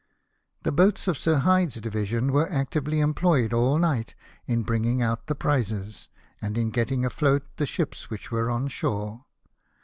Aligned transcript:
The 0.63 0.71
boats 0.71 1.07
of 1.07 1.15
Sir 1.15 1.37
Hyde's 1.37 1.75
division 1.75 2.31
were 2.31 2.51
actively 2.51 2.99
em 3.01 3.13
ployed 3.13 3.53
all 3.53 3.77
night 3.77 4.15
in 4.47 4.65
brmging 4.65 5.03
out 5.03 5.27
the 5.27 5.35
prizes, 5.35 6.09
and 6.41 6.57
in 6.57 6.71
getting 6.71 7.05
afloat 7.05 7.43
the 7.57 7.67
ships 7.67 8.09
which 8.09 8.31
were 8.31 8.49
on 8.49 8.67
shore. 8.67 9.25